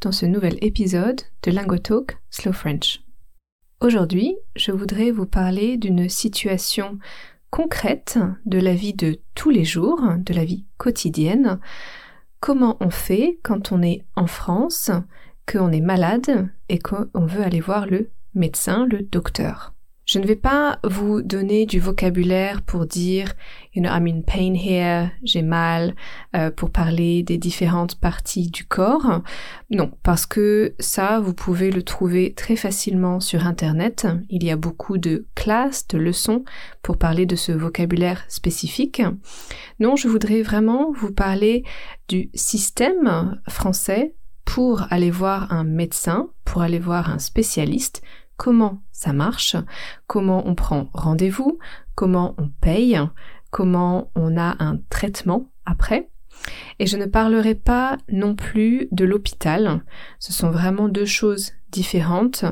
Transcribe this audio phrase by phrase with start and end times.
[0.00, 3.00] dans ce nouvel épisode de LinguaTalk Slow French.
[3.80, 6.98] Aujourd'hui, je voudrais vous parler d'une situation
[7.50, 11.58] concrète de la vie de tous les jours, de la vie quotidienne.
[12.40, 14.90] Comment on fait quand on est en France,
[15.46, 19.74] qu'on est malade et qu'on veut aller voir le médecin, le docteur?
[20.08, 23.34] Je ne vais pas vous donner du vocabulaire pour dire,
[23.74, 25.94] you know, I'm in pain here, j'ai mal,
[26.34, 29.20] euh, pour parler des différentes parties du corps.
[29.68, 34.06] Non, parce que ça, vous pouvez le trouver très facilement sur Internet.
[34.30, 36.42] Il y a beaucoup de classes, de leçons
[36.80, 39.02] pour parler de ce vocabulaire spécifique.
[39.78, 41.64] Non, je voudrais vraiment vous parler
[42.08, 44.14] du système français
[44.46, 48.00] pour aller voir un médecin, pour aller voir un spécialiste,
[48.38, 49.56] comment ça marche,
[50.06, 51.58] comment on prend rendez-vous,
[51.94, 52.98] comment on paye,
[53.50, 56.08] comment on a un traitement après.
[56.78, 59.84] Et je ne parlerai pas non plus de l'hôpital.
[60.20, 62.44] Ce sont vraiment deux choses différentes.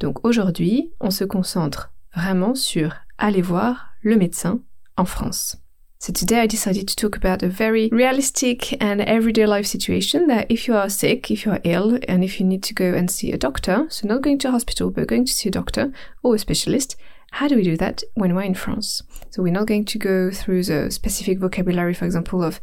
[0.00, 4.60] Donc aujourd'hui, on se concentre vraiment sur aller voir le médecin
[4.96, 5.56] en France.
[6.00, 10.46] So today I decided to talk about a very realistic and everyday life situation that
[10.48, 13.10] if you are sick, if you are ill, and if you need to go and
[13.10, 15.92] see a doctor, so not going to a hospital, but going to see a doctor
[16.22, 16.94] or a specialist,
[17.32, 19.02] how do we do that when we're in France?
[19.30, 22.60] So we're not going to go through the specific vocabulary, for example, of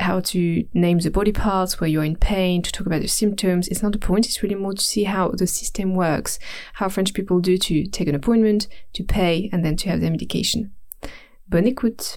[0.00, 3.68] how to name the body parts where you're in pain, to talk about the symptoms.
[3.68, 4.24] It's not the point.
[4.24, 6.38] It's really more to see how the system works,
[6.72, 10.10] how French people do to take an appointment, to pay, and then to have their
[10.10, 10.72] medication.
[11.50, 12.16] Bonne écoute!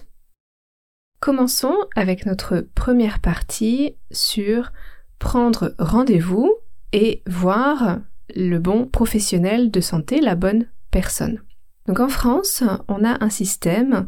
[1.20, 4.70] Commençons avec notre première partie sur
[5.18, 6.54] prendre rendez-vous
[6.92, 8.00] et voir
[8.34, 11.40] le bon professionnel de santé, la bonne personne.
[11.86, 14.06] Donc en France, on a un système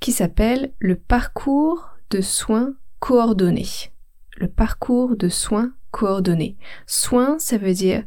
[0.00, 3.90] qui s'appelle le parcours de soins coordonnés.
[4.36, 6.56] Le parcours de soins coordonnés.
[6.86, 8.04] Soins, ça veut dire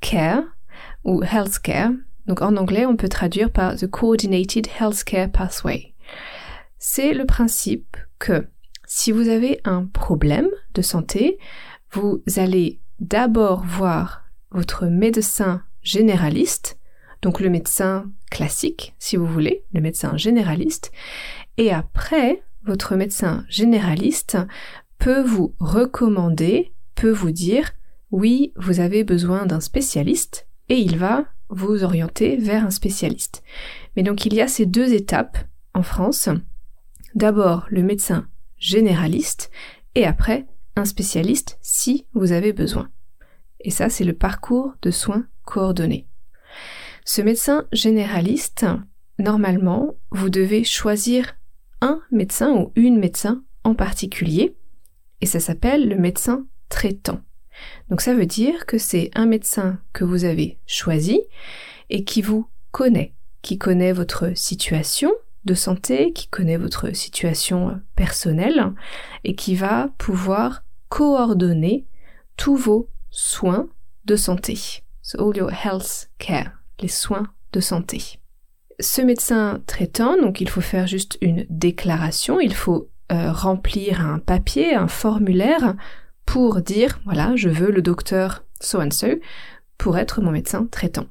[0.00, 0.42] care
[1.04, 1.92] ou healthcare.
[2.26, 5.94] Donc en anglais, on peut traduire par the coordinated healthcare pathway
[6.80, 8.48] c'est le principe que
[8.86, 11.38] si vous avez un problème de santé,
[11.92, 16.78] vous allez d'abord voir votre médecin généraliste,
[17.22, 20.90] donc le médecin classique, si vous voulez, le médecin généraliste,
[21.58, 24.38] et après, votre médecin généraliste
[24.98, 27.72] peut vous recommander, peut vous dire,
[28.10, 33.42] oui, vous avez besoin d'un spécialiste, et il va vous orienter vers un spécialiste.
[33.96, 35.36] Mais donc il y a ces deux étapes
[35.74, 36.30] en France
[37.14, 38.28] d'abord le médecin
[38.58, 39.50] généraliste
[39.94, 42.88] et après un spécialiste si vous avez besoin.
[43.60, 46.06] Et ça, c'est le parcours de soins coordonnés.
[47.04, 48.66] Ce médecin généraliste,
[49.18, 51.36] normalement, vous devez choisir
[51.80, 54.56] un médecin ou une médecin en particulier,
[55.20, 57.20] et ça s'appelle le médecin traitant.
[57.90, 61.20] Donc ça veut dire que c'est un médecin que vous avez choisi
[61.90, 65.12] et qui vous connaît, qui connaît votre situation,
[65.44, 68.72] de santé qui connaît votre situation personnelle
[69.24, 71.86] et qui va pouvoir coordonner
[72.36, 73.68] tous vos soins
[74.04, 74.82] de santé.
[75.02, 78.18] So all your health care, les soins de santé.
[78.80, 84.18] Ce médecin traitant, donc il faut faire juste une déclaration, il faut euh, remplir un
[84.18, 85.74] papier, un formulaire
[86.26, 89.08] pour dire voilà, je veux le docteur so and so
[89.78, 91.06] pour être mon médecin traitant.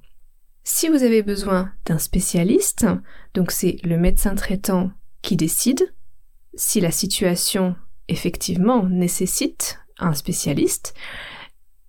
[0.71, 2.85] Si vous avez besoin d'un spécialiste,
[3.33, 4.91] donc c'est le médecin traitant
[5.23, 5.91] qui décide
[6.53, 7.75] si la situation
[8.07, 10.93] effectivement nécessite un spécialiste.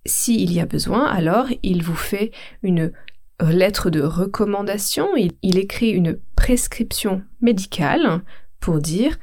[0.07, 2.31] S'il y a besoin, alors il vous fait
[2.63, 2.91] une
[3.39, 8.23] lettre de recommandation, il, écrit une prescription médicale
[8.59, 9.19] pour dire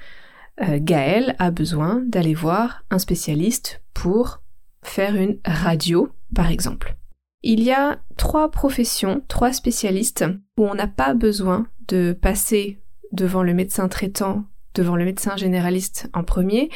[0.63, 4.41] euh, Gaël a besoin d'aller voir un spécialiste pour
[4.83, 6.98] faire une radio, par exemple.
[7.51, 10.23] Il y a trois professions, trois spécialistes
[10.59, 12.79] où on n'a pas besoin de passer
[13.11, 16.69] devant le médecin traitant, devant le médecin généraliste en premier.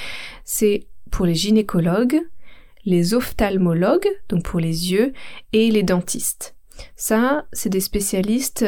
[0.46, 2.22] C'est pour les gynécologues,
[2.86, 5.12] les ophtalmologues, donc pour les yeux,
[5.52, 6.56] et les dentistes.
[6.96, 8.64] Ça, c'est des spécialistes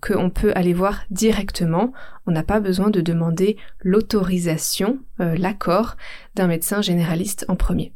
[0.00, 1.92] qu'on peut aller voir directement.
[2.28, 5.96] On n'a pas besoin de demander l'autorisation, euh, l'accord
[6.36, 7.92] d'un médecin généraliste en premier.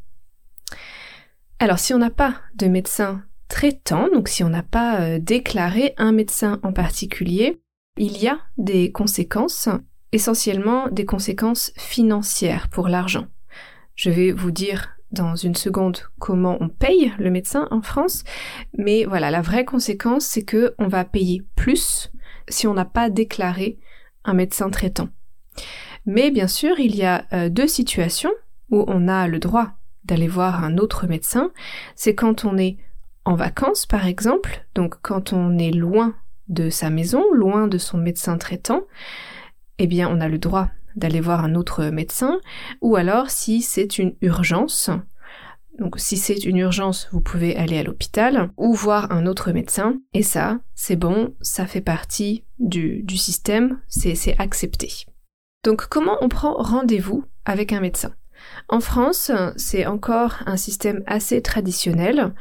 [1.59, 5.93] Alors si on n'a pas de médecin traitant, donc si on n'a pas euh, déclaré
[5.97, 7.61] un médecin en particulier,
[7.97, 9.69] il y a des conséquences,
[10.11, 13.27] essentiellement des conséquences financières pour l'argent.
[13.95, 18.23] Je vais vous dire dans une seconde comment on paye le médecin en France,
[18.77, 22.11] mais voilà, la vraie conséquence, c'est que on va payer plus
[22.49, 23.79] si on n'a pas déclaré
[24.25, 25.09] un médecin traitant.
[26.05, 28.33] Mais bien sûr, il y a euh, deux situations
[28.69, 29.71] où on a le droit
[30.03, 31.51] d'aller voir un autre médecin.
[31.95, 32.77] C'est quand on est
[33.25, 36.15] en vacances, par exemple, donc quand on est loin
[36.47, 38.83] de sa maison, loin de son médecin traitant,
[39.79, 42.39] eh bien on a le droit d'aller voir un autre médecin,
[42.81, 44.89] ou alors si c'est une urgence,
[45.79, 49.99] donc si c'est une urgence, vous pouvez aller à l'hôpital ou voir un autre médecin,
[50.13, 55.05] et ça, c'est bon, ça fait partie du, du système, c'est accepté.
[55.65, 58.13] Donc comment on prend rendez-vous avec un médecin?
[58.69, 62.33] En France, c'est encore un système assez traditionnel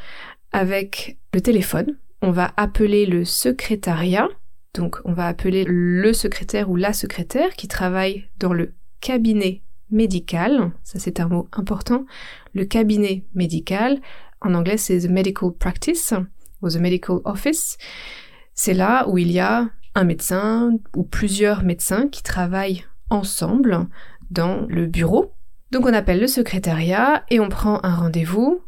[0.55, 1.99] avec le téléphone.
[2.23, 4.29] On va appeler le secrétariat
[4.75, 10.73] donc on va appeler le secrétaire ou la secrétaire qui travaille dans le cabinet médical,
[10.83, 12.05] ça c'est un mot important,
[12.55, 14.01] le cabinet médical,
[14.41, 16.13] en anglais c'est the medical practice
[16.61, 17.79] ou the medical office,
[18.55, 23.87] c'est là où il y a un médecin ou plusieurs médecins qui travaillent ensemble
[24.31, 25.35] dans le bureau.
[25.71, 28.61] Donc on appelle le secrétariat et on prend un rendez-vous.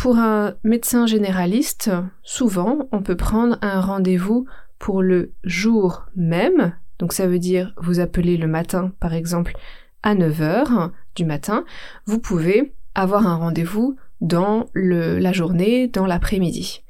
[0.00, 1.90] Pour un médecin généraliste,
[2.22, 4.46] souvent on peut prendre un rendez-vous
[4.78, 6.74] pour le jour même.
[6.98, 9.58] Donc ça veut dire vous appelez le matin par exemple
[10.02, 11.66] à 9h du matin,
[12.06, 16.82] vous pouvez avoir un rendez-vous dans la journée, dans l'après-midi.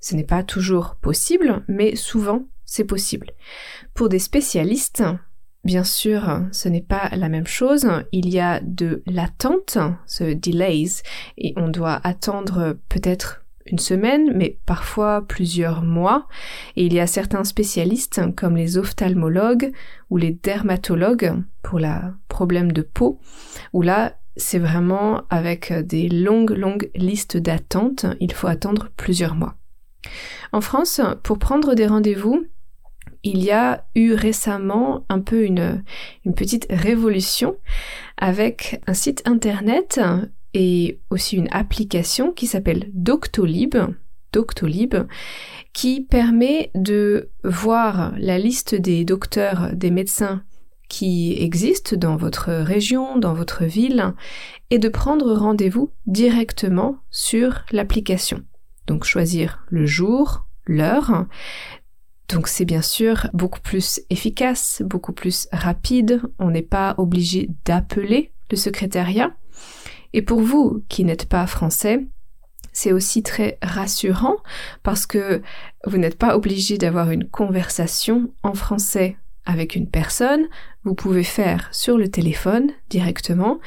[0.00, 3.30] Ce n'est pas toujours possible, mais souvent c'est possible.
[3.94, 5.04] Pour des spécialistes,
[5.66, 7.86] bien sûr, ce n'est pas la même chose.
[8.12, 9.76] Il y a de l'attente,
[10.06, 11.02] ce delays,
[11.36, 16.28] et on doit attendre peut-être une semaine, mais parfois plusieurs mois.
[16.76, 19.72] Et il y a certains spécialistes, comme les ophtalmologues
[20.08, 23.20] ou les dermatologues, pour la problème de peau,
[23.72, 28.06] où là, c'est vraiment avec des longues, longues listes d'attente.
[28.20, 29.56] Il faut attendre plusieurs mois.
[30.52, 32.46] En France, pour prendre des rendez-vous,
[33.26, 35.82] il y a eu récemment un peu une,
[36.36, 37.56] petite révolution
[38.16, 40.00] avec un site internet
[40.54, 43.76] et aussi une application qui s'appelle Doctolib,
[44.32, 44.94] Doctolib,
[45.72, 50.44] qui permet de voir la liste des docteurs, des médecins
[50.88, 54.14] qui existent dans votre région, dans votre ville,
[54.70, 58.42] et de prendre rendez-vous directement sur l'application.
[58.86, 61.26] Donc choisir le jour, l'heure.
[62.28, 66.22] Donc c'est bien sûr beaucoup plus efficace, beaucoup plus rapide.
[66.38, 69.34] On n'est pas obligé d'appeler le secrétariat.
[70.12, 72.06] Et pour vous qui n'êtes pas français,
[72.72, 74.36] c'est aussi très rassurant
[74.82, 75.40] parce que
[75.86, 80.46] vous n'êtes pas obligé d'avoir une conversation en français avec une personne,
[80.82, 83.60] vous pouvez faire sur le téléphone directement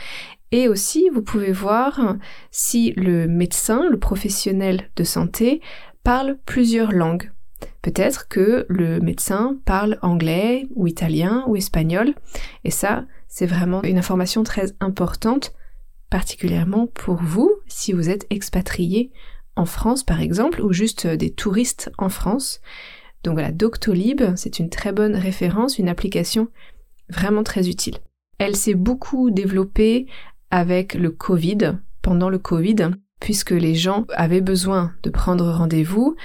[0.52, 2.18] et aussi vous pouvez voir
[2.52, 5.62] si le médecin, le professionnel de santé
[6.04, 7.32] parle plusieurs langues.
[7.82, 12.14] Peut-être que le médecin parle anglais ou italien ou espagnol
[12.64, 15.54] et ça c'est vraiment une information très importante
[16.10, 19.12] particulièrement pour vous si vous êtes expatrié
[19.56, 22.62] en France par exemple ou juste des touristes en France.
[23.24, 26.48] Donc voilà, Doctolib, c'est une très bonne référence, une application
[27.10, 27.98] vraiment très utile.
[28.38, 30.08] Elle s'est beaucoup développée
[30.52, 36.16] avec le Covid, pendant le Covid, puisque les gens avaient besoin de prendre rendez-vous,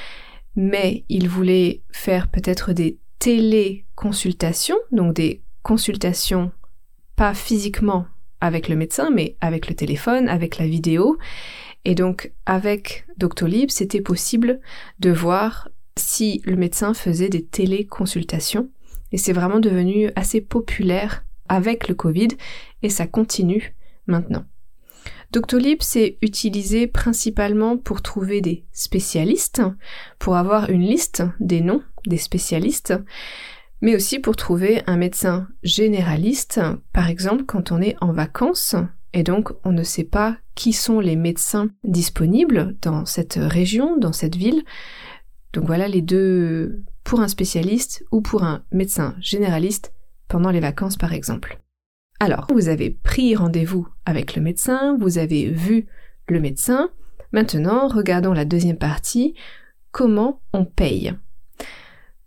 [0.56, 6.52] mais ils voulaient faire peut-être des téléconsultations, donc des consultations
[7.16, 8.06] pas physiquement
[8.40, 11.16] avec le médecin, mais avec le téléphone, avec la vidéo.
[11.84, 14.60] Et donc, avec Doctolib, c'était possible
[15.00, 18.68] de voir si le médecin faisait des téléconsultations.
[19.12, 22.28] Et c'est vraiment devenu assez populaire avec le Covid
[22.82, 23.74] et ça continue
[24.06, 24.44] maintenant.
[25.32, 29.62] Doctolib, c'est utilisé principalement pour trouver des spécialistes,
[30.18, 32.94] pour avoir une liste des noms des spécialistes,
[33.80, 36.60] mais aussi pour trouver un médecin généraliste,
[36.92, 38.76] par exemple quand on est en vacances
[39.12, 44.12] et donc on ne sait pas qui sont les médecins disponibles dans cette région, dans
[44.12, 44.64] cette ville.
[45.52, 49.92] Donc voilà les deux pour un spécialiste ou pour un médecin généraliste
[50.28, 51.63] pendant les vacances par exemple.
[52.20, 55.86] Alors, vous avez pris rendez-vous avec le médecin, vous avez vu
[56.28, 56.90] le médecin.
[57.32, 59.34] Maintenant, regardons la deuxième partie,
[59.90, 61.14] comment on paye?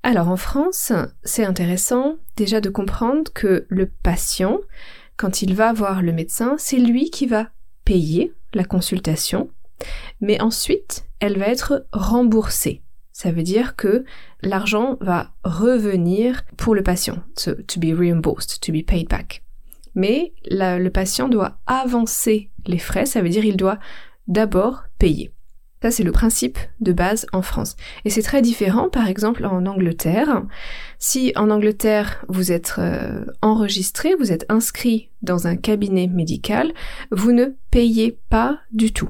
[0.03, 4.59] Alors en France, c'est intéressant déjà de comprendre que le patient,
[5.17, 7.49] quand il va voir le médecin, c'est lui qui va
[7.83, 9.49] payer la consultation.
[10.21, 12.81] mais ensuite, elle va être remboursée.
[13.11, 14.05] Ça veut dire que
[14.41, 19.43] l'argent va revenir pour le patient, to, be reimbursed, to be paid back.
[19.97, 23.79] Mais le patient doit avancer les frais, ça veut dire il doit
[24.27, 25.33] d'abord payer.
[25.81, 27.75] Ça, c'est le principe de base en France.
[28.05, 30.43] Et c'est très différent, par exemple, en Angleterre.
[30.99, 36.73] Si en Angleterre, vous êtes euh, enregistré, vous êtes inscrit dans un cabinet médical,
[37.11, 39.09] vous ne payez pas du tout.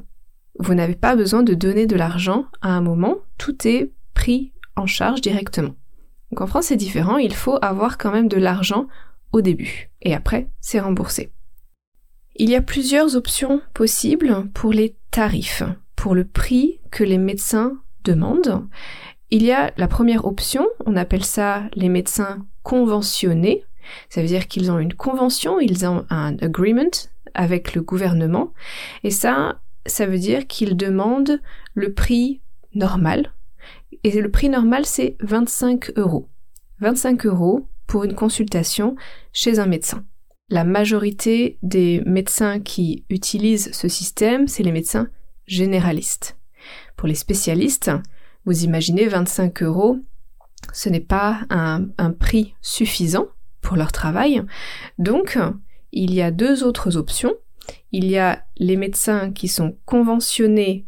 [0.60, 4.88] Vous n'avez pas besoin de donner de l'argent à un moment, tout est pris en
[4.88, 5.76] charge directement.
[6.32, 8.88] Donc en France, c'est différent, il faut avoir quand même de l'argent
[9.32, 11.32] au début, et après, c'est remboursé.
[12.36, 15.64] Il y a plusieurs options possibles pour les tarifs
[15.98, 17.74] pour le prix que les médecins
[18.06, 18.66] demandent.
[19.30, 23.66] Il y a la première option, on appelle ça les médecins conventionnés.
[24.10, 28.54] Ça veut dire qu'ils ont une convention, ils ont un agreement avec le gouvernement.
[29.04, 31.42] Et ça, ça veut dire qu'ils demandent
[31.74, 32.42] le prix
[32.74, 33.34] normal.
[34.04, 36.30] Et le prix normal, c'est 25 euros.
[36.80, 38.96] 25 euros pour une consultation
[39.34, 40.06] chez un médecin.
[40.50, 45.10] La majorité des médecins qui utilisent ce système, c'est les médecins
[45.46, 46.38] généraliste.
[46.96, 47.92] Pour les spécialistes,
[48.46, 49.98] vous imaginez 25 euros,
[50.74, 53.28] ce n'est pas un, un prix suffisant
[53.62, 54.42] pour leur travail.
[54.98, 55.38] Donc,
[55.92, 57.34] il y a deux autres options.
[57.92, 60.86] Il y a les médecins qui sont conventionnés,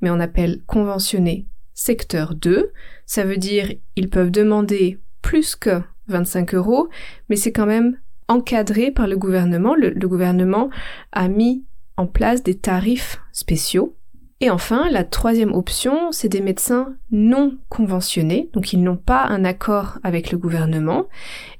[0.00, 2.72] mais on appelle conventionnés secteur 2.
[3.06, 6.88] Ça veut dire ils peuvent demander plus que 25 euros,
[7.28, 9.74] mais c'est quand même encadré par le gouvernement.
[9.74, 10.70] le, gouvernement
[11.12, 11.64] a mis
[11.96, 13.96] en place des tarifs spéciaux
[14.42, 19.44] et enfin, la troisième option, c'est des médecins non conventionnés, donc ils n'ont pas un
[19.44, 21.08] accord avec le gouvernement,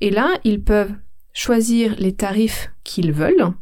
[0.00, 0.94] et là, ils peuvent
[1.34, 3.52] choisir les tarifs qu'ils veulent.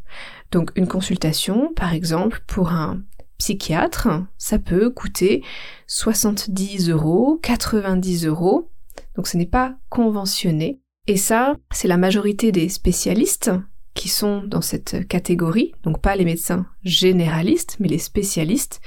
[0.52, 3.02] Donc une consultation, par exemple, pour un
[3.38, 5.42] psychiatre, ça peut coûter
[5.88, 8.70] 70 euros, 90 euros,
[9.18, 10.80] donc ce n'est pas conventionné.
[11.08, 13.50] Et ça, c'est la majorité des spécialistes
[13.94, 18.80] qui sont dans cette catégorie, donc pas les médecins généralistes, mais les spécialistes.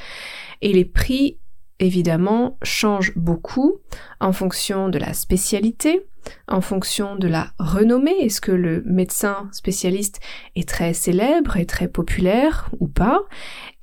[0.61, 1.37] Et les prix,
[1.79, 3.81] évidemment, changent beaucoup
[4.21, 6.07] en fonction de la spécialité,
[6.47, 8.15] en fonction de la renommée.
[8.21, 10.21] Est-ce que le médecin spécialiste
[10.55, 13.19] est très célèbre, et très populaire ou pas?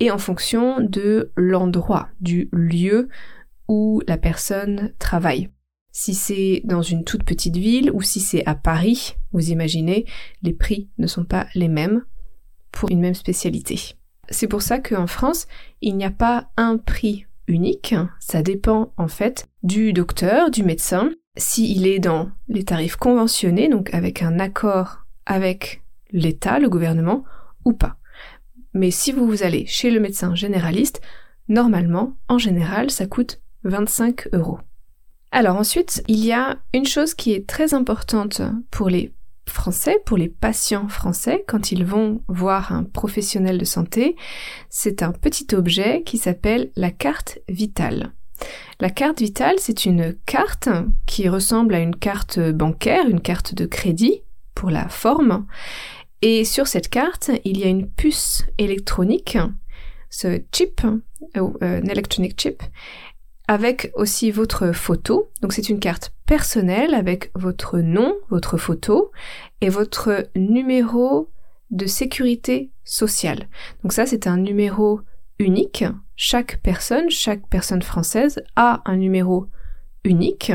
[0.01, 3.11] Et en fonction de l'endroit, du lieu
[3.69, 5.51] où la personne travaille
[5.93, 10.07] si c'est dans une toute petite ville ou si c'est à Paris, vous imaginez,
[10.43, 12.05] les prix ne sont pas les mêmes
[12.73, 13.95] pour une même spécialité.
[14.31, 15.47] C'est pour ça qu'en France,
[15.81, 21.11] il n'y a pas un prix unique, ça dépend en fait du docteur, du médecin,
[21.37, 27.25] s'il est dans les tarifs conventionnés, donc avec un accord avec l'État, le gouvernement,
[27.65, 27.97] ou pas.
[28.75, 31.01] Mais si vous allez chez le médecin généraliste,
[31.49, 34.59] normalement, en général, ça coûte 25 euros.
[35.31, 39.13] Alors ensuite, il y a une chose qui est très importante pour les
[39.49, 44.17] Français, pour les patients français, quand ils vont voir un professionnel de santé,
[44.69, 48.13] c'est un petit objet qui s'appelle la carte vitale.
[48.81, 50.69] La carte vitale, c'est une carte
[51.07, 54.23] qui ressemble à une carte bancaire, une carte de crédit
[54.55, 55.47] pour la forme.
[56.23, 59.39] Et sur cette carte, il y a une puce électronique,
[60.11, 60.83] ce chip,
[61.37, 62.63] euh, un electronic chip,
[63.49, 65.31] avec aussi votre photo.
[65.43, 69.11] Donc c'est une carte personnelle avec votre nom, votre photo
[69.61, 71.31] et votre numéro
[71.71, 73.49] de sécurité sociale.
[73.83, 75.01] Donc ça c'est un numéro
[75.39, 75.85] unique.
[76.15, 79.47] Chaque personne, chaque personne française a un numéro
[80.05, 80.53] unique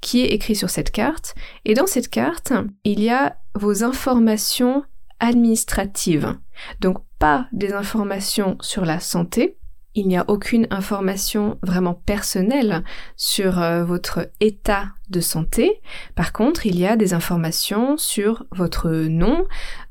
[0.00, 1.34] qui est écrit sur cette carte.
[1.64, 2.52] Et dans cette carte,
[2.84, 4.84] il y a vos informations
[5.20, 6.36] administratives.
[6.80, 9.56] Donc pas des informations sur la santé,
[9.98, 12.84] il n'y a aucune information vraiment personnelle
[13.16, 15.80] sur euh, votre état de santé.
[16.14, 19.44] Par contre, il y a des informations sur votre nom,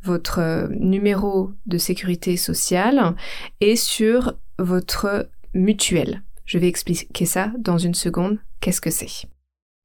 [0.03, 3.15] votre euh, numéro de sécurité sociale
[3.59, 6.23] et sur votre mutuelle.
[6.45, 8.39] Je vais expliquer ça dans une seconde.
[8.61, 9.27] Qu'est-ce que c'est?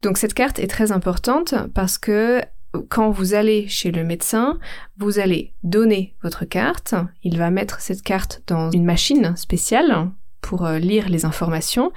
[0.02, 2.40] Donc cette carte est très importante parce que
[2.88, 4.58] quand vous allez chez le médecin,
[4.98, 10.10] vous allez donner votre carte, il va mettre cette carte dans une machine spéciale
[10.40, 11.92] pour euh, lire les informations,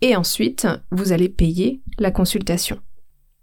[0.00, 2.78] et ensuite vous allez payer la consultation.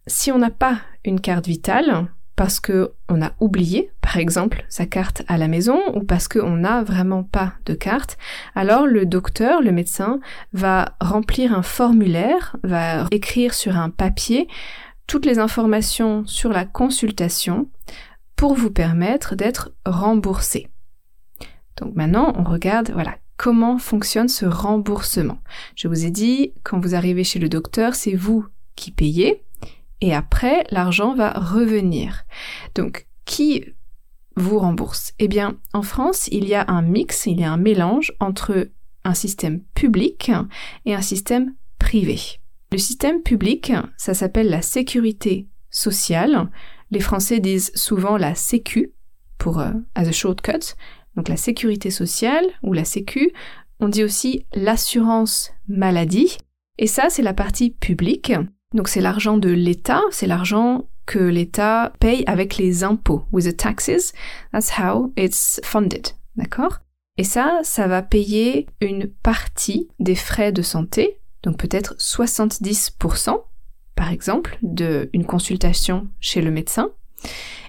[0.08, 4.86] Si on n'a pas une carte vitale, parce que on a oublié, par exemple, sa
[4.86, 8.18] carte à la maison, ou parce qu'on n'a vraiment pas de carte,
[8.56, 10.22] alors le docteur, le médecin,
[10.54, 14.48] va remplir un formulaire, va écrire sur un papier
[15.10, 17.68] toutes les informations sur la consultation
[18.36, 20.70] pour vous permettre d'être remboursé.
[21.78, 25.40] Donc maintenant, on regarde, voilà, comment fonctionne ce remboursement.
[25.76, 29.44] Je vous ai dit, quand vous arrivez chez le docteur, c'est vous qui payez
[30.00, 32.24] et après, l'argent va revenir.
[32.76, 33.66] Donc, qui
[34.36, 35.14] vous rembourse?
[35.18, 38.70] Eh bien, en France, il y a un mix, il y a un mélange entre
[39.04, 40.32] un système public
[40.86, 42.20] et un système privé.
[42.72, 46.50] Le système public, ça s'appelle la sécurité sociale.
[46.92, 48.94] Les Français disent souvent la sécu
[49.40, 50.76] pour euh, as a shortcut.
[51.16, 53.32] Donc la sécurité sociale ou la sécu.
[53.80, 56.38] On dit aussi l'assurance maladie.
[56.78, 58.34] Et ça, c'est la partie publique.
[58.76, 63.24] Donc c'est l'argent de l'État, c'est l'argent que l'État paye avec les impôts.
[63.32, 64.14] With the taxes,
[64.52, 66.10] that's how it's funded.
[66.36, 66.80] D'accord?
[67.18, 73.42] Et ça, ça va payer une partie des frais de santé, donc peut-être 70%,
[73.96, 76.92] par exemple, d'une consultation chez le médecin.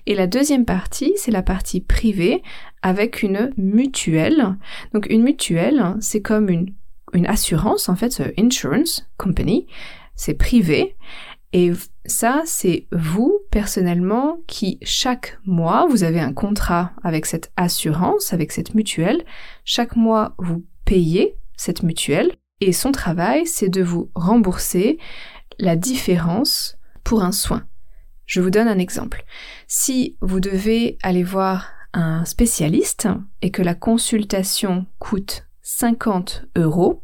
[0.06, 2.42] Et la deuxième partie, c'est la partie privée
[2.82, 4.56] avec une mutuelle.
[4.94, 6.72] Donc une mutuelle, c'est comme une,
[7.12, 9.66] une assurance, en fait, insurance company,
[10.14, 10.96] c'est privé.
[11.52, 11.72] Et
[12.06, 18.52] ça, c'est vous, personnellement, qui chaque mois, vous avez un contrat avec cette assurance, avec
[18.52, 19.24] cette mutuelle.
[19.64, 22.32] Chaque mois, vous payez cette mutuelle.
[22.60, 24.98] Et son travail, c'est de vous rembourser
[25.58, 27.66] la différence pour un soin.
[28.26, 29.24] Je vous donne un exemple.
[29.66, 33.08] Si vous devez aller voir un spécialiste
[33.42, 37.02] et que la consultation coûte 50 euros,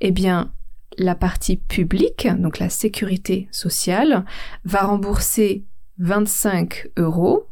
[0.00, 0.52] eh bien,
[0.98, 4.24] la partie publique, donc la sécurité sociale,
[4.64, 5.64] va rembourser
[5.98, 7.48] 25 euros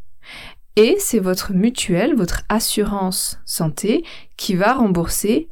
[0.76, 4.04] et c'est votre mutuelle, votre assurance santé
[4.36, 5.48] qui va rembourser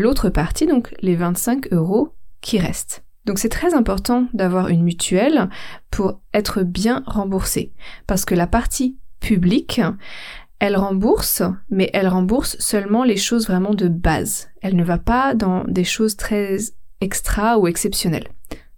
[0.00, 3.04] l'autre partie, donc les 25 euros qui restent.
[3.24, 5.48] Donc c'est très important d'avoir une mutuelle
[5.90, 7.72] pour être bien remboursé
[8.06, 9.80] parce que la partie publique,
[10.58, 14.48] elle rembourse, mais elle rembourse seulement les choses vraiment de base.
[14.60, 16.58] Elle ne va pas dans des choses très
[17.00, 18.28] extra ou exceptionnelles.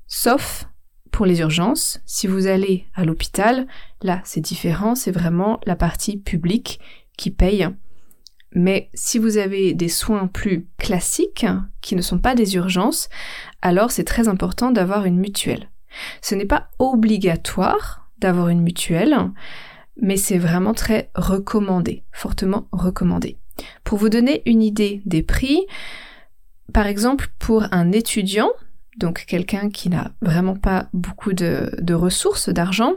[0.06, 0.68] Sauf
[1.10, 3.66] pour les urgences, si vous allez à l'hôpital,
[4.02, 6.78] là c'est différent, c'est vraiment la partie publique
[7.16, 7.68] qui paye
[8.52, 11.46] mais si vous avez des soins plus classiques,
[11.80, 13.08] qui ne sont pas des urgences,
[13.62, 15.70] alors c'est très important d'avoir une mutuelle.
[16.22, 19.16] Ce n'est pas obligatoire d'avoir une mutuelle,
[20.00, 23.38] mais c'est vraiment très recommandé, fortement recommandé.
[23.84, 25.66] Pour vous donner une idée des prix,
[26.72, 28.50] par exemple pour un étudiant,
[28.98, 32.94] donc quelqu'un qui n'a vraiment pas beaucoup de, ressources, d'argent,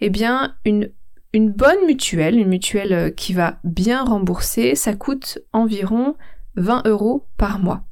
[0.00, 0.90] eh bien une
[1.32, 6.16] une bonne mutuelle, une mutuelle euh, qui va bien rembourser, ça coûte environ
[6.56, 7.84] 20 euros par mois.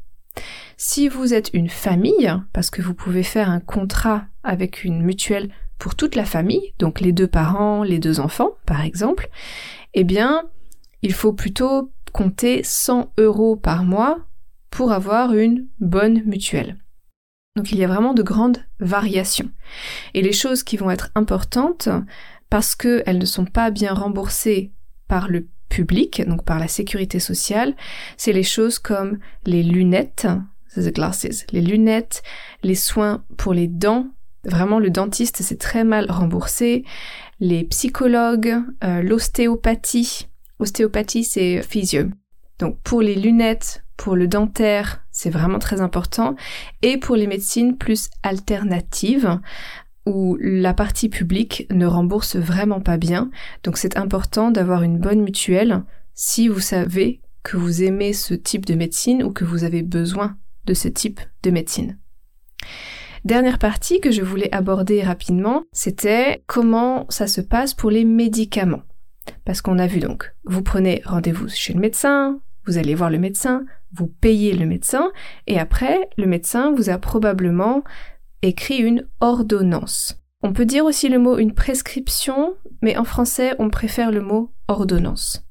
[0.77, 5.51] Si vous êtes une famille, parce que vous pouvez faire un contrat avec une mutuelle
[5.79, 9.29] pour toute la famille, donc les deux parents, les deux enfants, par exemple,
[9.95, 10.45] eh bien,
[11.03, 14.19] il faut plutôt compter 100 euros par mois
[14.71, 16.77] pour avoir une bonne mutuelle.
[17.57, 19.51] Donc il y a vraiment de grandes variations.
[20.15, 21.89] Et les choses qui vont être importantes,
[22.51, 24.73] parce qu'elles ne sont pas bien remboursées
[25.07, 27.75] par le public, donc par la sécurité sociale,
[28.17, 30.27] c'est les choses comme les lunettes,
[30.77, 32.23] the glasses, les lunettes,
[32.63, 34.07] les soins pour les dents,
[34.45, 36.85] vraiment le dentiste c'est très mal remboursé,
[37.41, 42.05] les psychologues, euh, l'ostéopathie, ostéopathie c'est physio.
[42.59, 46.35] Donc pour les lunettes, pour le dentaire, c'est vraiment très important,
[46.83, 49.39] et pour les médecines plus alternatives,
[50.09, 53.31] où la partie publique ne rembourse vraiment pas bien.
[53.63, 55.83] Donc c'est important d'avoir une bonne mutuelle
[56.15, 60.37] si vous savez que vous aimez ce type de médecine ou que vous avez besoin
[60.67, 61.99] de ce type de médecine.
[63.25, 68.83] Dernière partie que je voulais aborder rapidement, c'était comment ça se passe pour les médicaments.
[69.45, 73.19] Parce qu'on a vu donc, vous prenez rendez-vous chez le médecin, vous allez voir le
[73.19, 75.11] médecin, vous payez le médecin,
[75.47, 77.83] et après, le médecin vous a probablement
[78.43, 80.21] écrit une ordonnance.
[80.43, 84.53] On peut dire aussi le mot une prescription, mais en français on préfère le mot
[84.69, 85.45] ordonnance.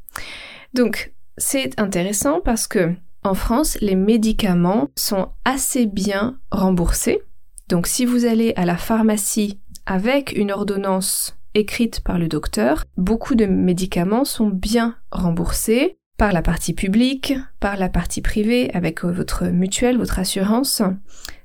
[0.74, 7.22] Donc c'est intéressant parce que en France, les médicaments sont assez bien remboursés.
[7.68, 13.36] Donc si vous allez à la pharmacie avec une ordonnance écrite par le docteur, beaucoup
[13.36, 19.46] de médicaments sont bien remboursés par la partie publique, par la partie privée avec votre
[19.48, 20.82] mutuelle, votre assurance.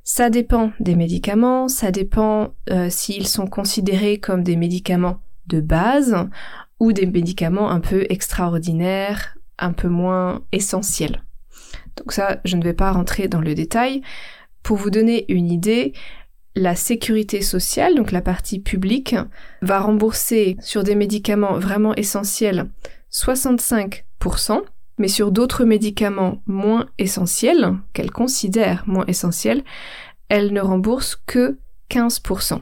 [0.04, 6.16] Ça dépend des médicaments, ça dépend euh, s'ils sont considérés comme des médicaments de base
[6.80, 11.22] ou des médicaments un peu extraordinaires, un peu moins essentiels.
[11.96, 14.02] Donc ça, je ne vais pas rentrer dans le détail.
[14.62, 15.92] Pour vous donner une idée,
[16.54, 19.14] la sécurité sociale, donc la partie publique,
[19.62, 22.68] va rembourser sur des médicaments vraiment essentiels
[23.12, 24.62] 65%,
[24.98, 29.64] mais sur d'autres médicaments moins essentiels, qu'elle considère moins essentiels,
[30.28, 31.58] elle ne rembourse que
[31.90, 32.60] 15%.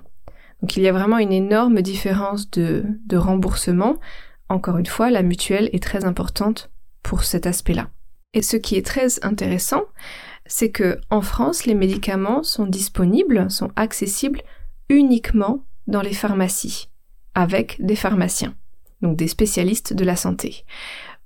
[0.62, 3.96] Donc il y a vraiment une énorme différence de, remboursement.
[4.48, 6.70] Encore une fois, la mutuelle est très importante
[7.02, 7.90] pour cet aspect-là.
[8.34, 9.82] Et ce qui est très intéressant,
[10.46, 14.42] c'est que en France, les médicaments sont disponibles, sont accessibles
[14.88, 16.88] uniquement dans les pharmacies,
[17.34, 18.54] avec des pharmaciens,
[19.02, 20.64] donc des spécialistes de la santé.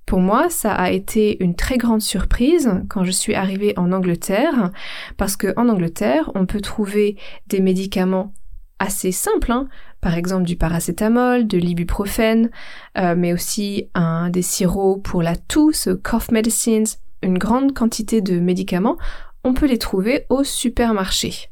[0.06, 4.70] Pour moi, ça a été une très grande surprise quand je suis arrivée en Angleterre,
[5.16, 8.32] parce qu'en Angleterre, on peut trouver des médicaments
[8.78, 9.68] assez simples, hein.
[10.00, 12.50] par exemple du paracétamol, de l'ibuprofène,
[12.98, 13.88] euh, mais aussi
[14.30, 16.84] des sirops pour la toux, cough medicines,
[17.22, 18.98] une grande quantité de médicaments,
[19.42, 21.50] on peut les trouver au supermarché.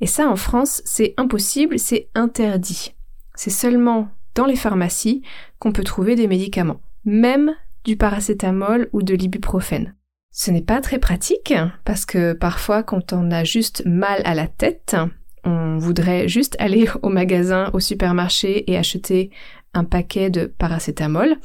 [0.00, 2.94] Et ça, en France, c'est impossible, c'est interdit.
[3.34, 5.22] C'est seulement dans les pharmacies
[5.58, 9.94] qu'on peut trouver des médicaments, même du paracétamol ou de l'ibuprofène.
[10.30, 11.52] Ce n'est pas très pratique
[11.84, 14.96] parce que parfois quand on a juste mal à la tête,
[15.44, 19.30] on voudrait juste aller au magasin, au supermarché et acheter
[19.74, 21.36] un paquet de paracétamol.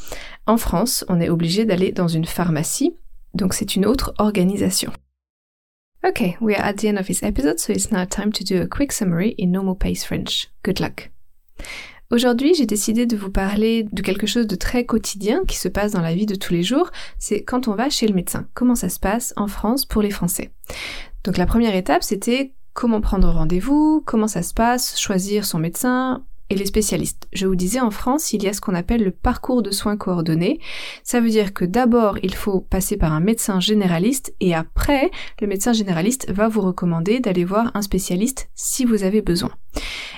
[0.45, 2.95] En France, on est obligé d'aller dans une pharmacie,
[3.33, 4.91] donc c'est une autre organisation.
[6.03, 8.61] Okay, we are at the end of this episode, so it's now time to do
[8.61, 10.47] a quick summary in normal pace French.
[10.63, 11.09] Good luck.
[12.09, 15.91] Aujourd'hui, j'ai décidé de vous parler de quelque chose de très quotidien qui se passe
[15.91, 16.89] dans la vie de tous les jours,
[17.19, 18.47] c'est quand on va chez le médecin.
[18.53, 20.51] Comment ça se passe en France pour les Français?
[21.25, 26.23] Donc la première étape, c'était comment prendre rendez-vous, comment ça se passe, choisir son médecin,
[26.49, 27.27] et les spécialistes.
[27.33, 29.97] Je vous disais, en France, il y a ce qu'on appelle le parcours de soins
[29.97, 30.59] coordonnés.
[31.03, 35.47] Ça veut dire que d'abord, il faut passer par un médecin généraliste et après, le
[35.47, 39.51] médecin généraliste va vous recommander d'aller voir un spécialiste si vous avez besoin.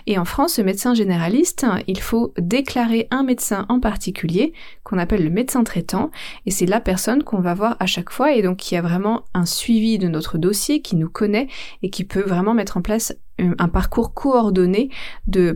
[0.07, 5.23] Et en France, ce médecin généraliste, il faut déclarer un médecin en particulier qu'on appelle
[5.23, 6.11] le médecin traitant
[6.45, 9.25] et c'est la personne qu'on va voir à chaque fois et donc qui a vraiment
[9.33, 11.47] un suivi de notre dossier, qui nous connaît
[11.83, 14.89] et qui peut vraiment mettre en place un parcours coordonné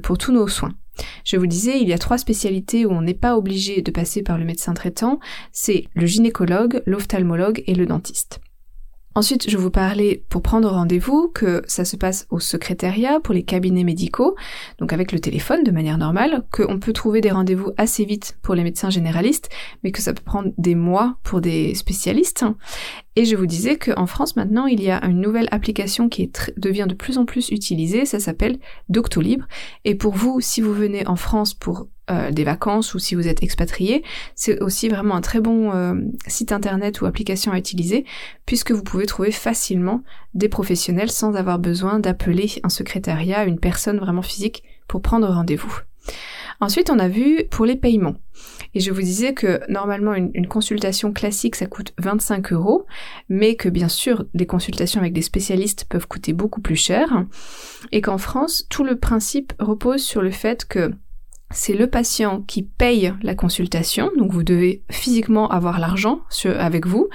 [0.04, 0.74] pour tous nos soins.
[1.26, 4.22] Je vous disais, il y a trois spécialités où on n'est pas obligé de passer
[4.22, 5.20] par le médecin traitant,
[5.52, 8.43] c'est le gynécologue, l'ophtalmologue et le dentiste.
[9.16, 13.44] Ensuite, je vous parlais pour prendre rendez-vous que ça se passe au secrétariat pour les
[13.44, 14.36] cabinets médicaux,
[14.80, 18.56] donc avec le téléphone de manière normale, qu'on peut trouver des rendez-vous assez vite pour
[18.56, 19.50] les médecins généralistes,
[19.84, 22.44] mais que ça peut prendre des mois pour des spécialistes.
[23.16, 26.88] Et je vous disais qu'en France maintenant, il y a une nouvelle application qui devient
[26.88, 28.58] de plus en plus utilisée, ça s'appelle
[28.90, 29.44] Doctolib.
[29.86, 33.28] Et pour vous, si vous venez en France pour euh, des vacances ou si vous
[33.28, 34.04] êtes expatrié,
[34.36, 35.94] c'est aussi vraiment un très bon euh,
[36.28, 38.06] site internet ou application à utiliser
[38.46, 40.02] puisque vous pouvez trouver facilement
[40.34, 45.80] des professionnels sans avoir besoin d'appeler un secrétariat, une personne vraiment physique pour prendre rendez-vous.
[46.60, 48.16] Ensuite, on a vu pour les paiements.
[48.76, 52.86] Et je vous disais que normalement une, consultation classique ça coûte 25 euros,
[53.30, 57.26] mais que bien sûr les consultations avec des spécialistes peuvent coûter beaucoup plus cher,
[57.92, 60.92] et qu'en France tout le principe repose sur le fait que
[61.54, 67.10] c'est le patient qui paye la consultation, donc vous devez physiquement avoir l'argent avec vous,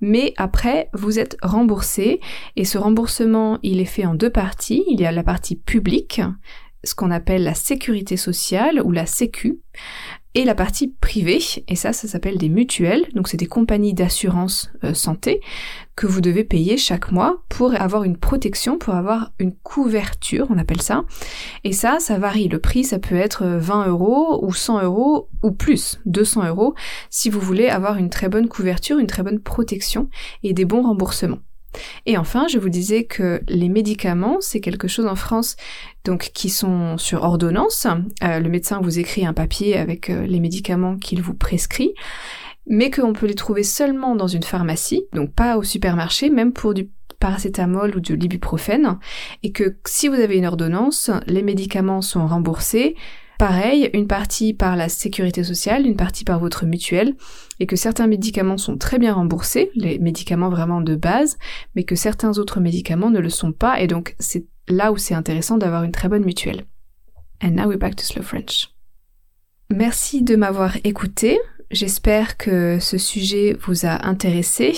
[0.00, 2.20] mais après vous êtes remboursé.
[2.56, 4.82] Et ce remboursement il est fait en deux parties.
[4.88, 6.22] Il y a la partie publique,
[6.84, 9.60] ce qu'on appelle la sécurité sociale ou la sécu,
[10.34, 14.70] et la partie privée, et ça, ça s'appelle des mutuelles, donc c'est des compagnies d'assurance
[14.82, 15.42] euh, santé
[15.94, 20.56] que vous devez payer chaque mois pour avoir une protection, pour avoir une couverture, on
[20.56, 21.04] appelle ça.
[21.64, 22.48] Et ça, ça varie.
[22.48, 26.74] Le prix, ça peut être 20 euros ou 100 euros ou plus, 200 euros,
[27.10, 30.08] si vous voulez avoir une très bonne couverture, une très bonne protection
[30.42, 31.40] et des bons remboursements.
[32.06, 35.56] Et enfin, je vous disais que les médicaments, c'est quelque chose en France
[36.04, 37.86] donc qui sont sur ordonnance.
[38.22, 41.94] Euh, le médecin vous écrit un papier avec euh, les médicaments qu'il vous prescrit,
[42.66, 46.74] mais qu'on peut les trouver seulement dans une pharmacie, donc pas au supermarché, même pour
[46.74, 48.98] du paracétamol ou de l'ibuprofène,
[49.44, 52.96] et que si vous avez une ordonnance, les médicaments sont remboursés,
[53.42, 57.16] Pareil, une partie par la sécurité sociale, une partie par votre mutuelle,
[57.58, 61.38] et que certains médicaments sont très bien remboursés, les médicaments vraiment de base,
[61.74, 65.14] mais que certains autres médicaments ne le sont pas, et donc c'est là où c'est
[65.14, 66.66] intéressant d'avoir une très bonne mutuelle.
[67.42, 68.68] And now we're back to Slow French.
[69.70, 71.40] Merci de m'avoir écouté.
[71.72, 74.72] J'espère que ce sujet vous a intéressé.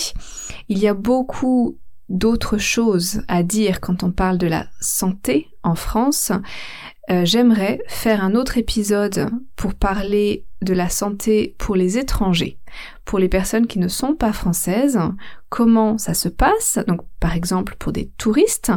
[0.69, 1.77] Il y a beaucoup
[2.09, 6.31] d'autres choses à dire quand on parle de la santé en France.
[7.11, 12.57] Euh, j'aimerais faire un autre épisode pour parler de la santé pour les étrangers,
[13.03, 14.99] pour les personnes qui ne sont pas françaises,
[15.49, 18.71] comment ça se passe, donc par exemple pour des touristes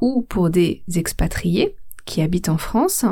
[0.00, 3.04] ou pour des expatriés qui habitent en France.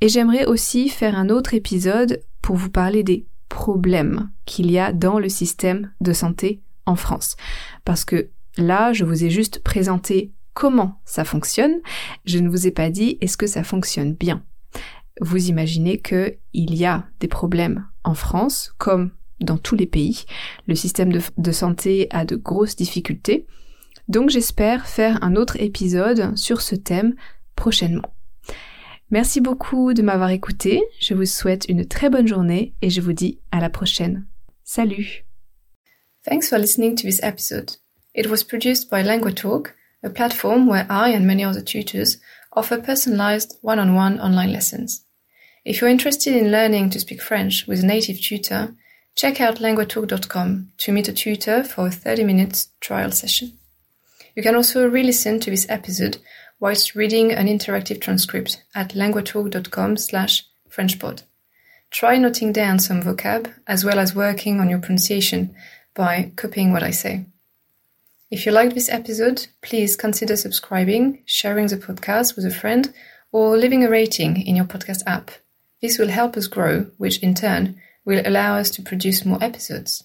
[0.00, 4.92] Et j'aimerais aussi faire un autre épisode pour vous parler des problèmes qu'il y a
[4.92, 7.36] dans le système de santé en France.
[7.84, 11.80] Parce que là, je vous ai juste présenté comment ça fonctionne.
[12.24, 14.44] Je ne vous ai pas dit est-ce que ça fonctionne bien?
[15.20, 19.10] Vous imaginez qu'il y a des problèmes en France, comme
[19.40, 20.24] dans tous les pays.
[20.66, 23.46] Le système de, santé a de grosses difficultés.
[24.08, 27.14] Donc j'espère faire un autre épisode sur ce thème
[27.56, 28.14] prochainement.
[29.10, 33.12] Merci beaucoup de m'avoir écouté, je vous souhaite une très bonne journée et je vous
[33.12, 34.26] dis à la prochaine.
[34.64, 35.26] Salut
[36.24, 37.72] Thanks for listening to this episode.
[38.14, 39.02] It was produced by
[40.02, 42.18] a platform where I and many other tutors
[42.52, 45.04] offer personalized one-on-one online lessons.
[45.64, 48.74] If you're interested in learning to speak French with a native tutor,
[49.14, 53.58] check out languatalk.com to meet a tutor for a 30 minutes trial session.
[54.34, 56.18] You can also re-listen to this episode
[56.58, 61.22] whilst reading an interactive transcript at languatalk.com slash frenchpod.
[61.90, 65.54] Try noting down some vocab as well as working on your pronunciation
[65.94, 67.26] by copying what I say.
[68.32, 72.90] If you liked this episode, please consider subscribing, sharing the podcast with a friend,
[73.30, 75.30] or leaving a rating in your podcast app.
[75.82, 80.04] This will help us grow, which in turn will allow us to produce more episodes.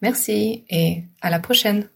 [0.00, 1.88] Merci et à la prochaine!